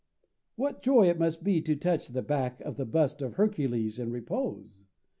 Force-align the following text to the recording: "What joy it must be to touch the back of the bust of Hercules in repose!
"What 0.55 0.81
joy 0.81 1.09
it 1.11 1.19
must 1.19 1.43
be 1.43 1.61
to 1.61 1.75
touch 1.75 2.07
the 2.07 2.23
back 2.23 2.59
of 2.61 2.75
the 2.77 2.87
bust 2.87 3.21
of 3.21 3.35
Hercules 3.35 3.99
in 3.99 4.09
repose! 4.09 4.79